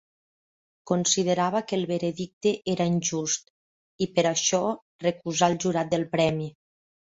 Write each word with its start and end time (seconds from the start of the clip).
Considerava 0.91 1.59
que 1.71 1.77
el 1.79 1.83
veredicte 1.91 2.53
era 2.75 2.87
injust 2.93 3.53
i 4.07 4.09
per 4.17 4.25
això 4.31 4.63
recusà 5.07 5.51
el 5.55 5.59
jurat 5.67 5.93
del 5.95 6.09
premi. 6.19 6.51